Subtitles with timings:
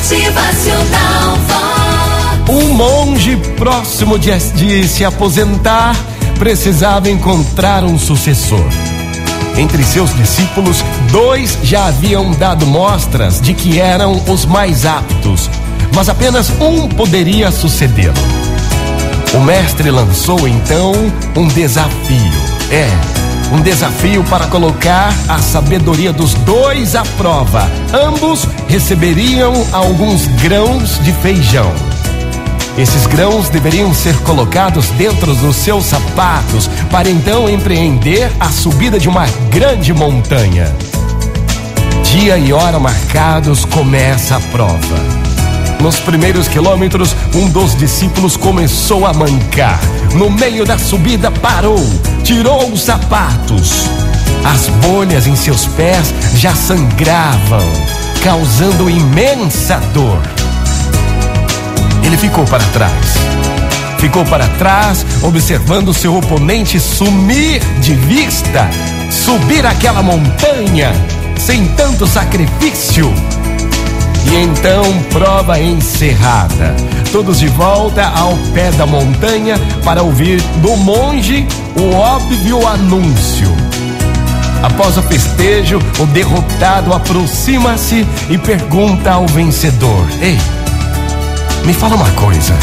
[0.00, 2.48] Motivacional Vox.
[2.48, 5.94] Um monge próximo de, de se aposentar
[6.38, 8.64] precisava encontrar um sucessor.
[9.58, 10.82] Entre seus discípulos,
[11.12, 15.50] dois já haviam dado mostras de que eram os mais aptos,
[15.94, 18.14] mas apenas um poderia sucedê-lo.
[19.34, 20.92] O mestre lançou então
[21.36, 22.32] um desafio.
[22.70, 22.88] É,
[23.50, 27.68] um desafio para colocar a sabedoria dos dois à prova.
[27.92, 31.72] Ambos receberiam alguns grãos de feijão.
[32.78, 39.08] Esses grãos deveriam ser colocados dentro dos seus sapatos para então empreender a subida de
[39.08, 40.74] uma grande montanha.
[42.04, 45.20] Dia e hora marcados começa a prova.
[45.80, 49.80] Nos primeiros quilômetros, um dos discípulos começou a mancar.
[50.14, 51.82] No meio da subida, parou,
[52.30, 53.90] tirou os sapatos.
[54.44, 57.68] As bolhas em seus pés já sangravam,
[58.22, 60.22] causando imensa dor.
[62.04, 63.16] Ele ficou para trás.
[63.98, 68.70] Ficou para trás, observando seu oponente sumir de vista,
[69.10, 70.92] subir aquela montanha
[71.36, 73.12] sem tanto sacrifício.
[74.30, 76.76] E então, prova encerrada.
[77.10, 81.44] Todos de volta ao pé da montanha para ouvir do monge
[81.76, 83.48] o óbvio anúncio.
[84.62, 90.38] Após o festejo, o derrotado aproxima-se e pergunta ao vencedor: Ei,
[91.64, 92.54] me fala uma coisa.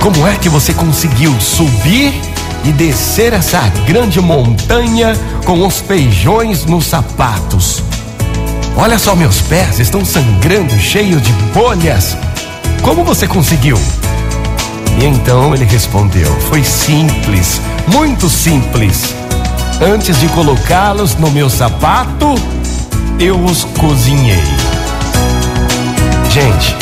[0.00, 2.14] Como é que você conseguiu subir
[2.64, 5.12] e descer essa grande montanha
[5.44, 7.81] com os feijões nos sapatos?
[8.76, 12.16] Olha só, meus pés estão sangrando, cheios de bolhas.
[12.82, 13.78] Como você conseguiu?
[14.98, 19.14] E então ele respondeu: Foi simples, muito simples.
[19.80, 22.34] Antes de colocá-los no meu sapato,
[23.18, 24.42] eu os cozinhei.
[26.30, 26.74] Gente,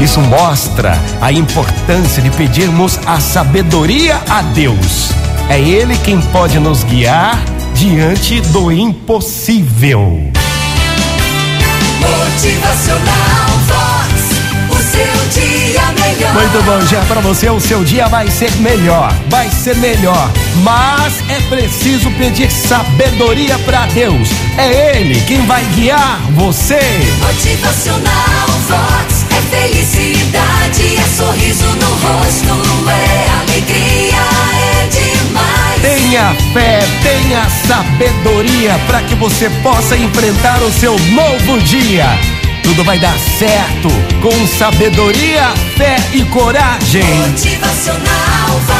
[0.00, 5.10] isso mostra a importância de pedirmos a sabedoria a Deus.
[5.48, 7.42] É Ele quem pode nos guiar
[7.74, 10.37] diante do impossível.
[12.78, 14.70] Motivacional Vox.
[14.70, 16.32] O seu dia melhor.
[16.32, 20.30] Muito bom, já para você o seu dia vai ser melhor, vai ser melhor,
[20.62, 24.28] mas é preciso pedir sabedoria para Deus.
[24.56, 26.78] É Ele quem vai guiar você.
[27.20, 29.26] Motivacional Vox.
[29.36, 34.22] É felicidade, é sorriso no rosto, é alegria,
[34.54, 35.82] é demais.
[35.82, 42.06] Tenha fé, tenha sabedoria para que você possa enfrentar o seu novo dia.
[42.68, 43.88] Tudo vai dar certo
[44.20, 47.02] com sabedoria, fé e coragem.
[47.02, 48.77] Motivacional Vox.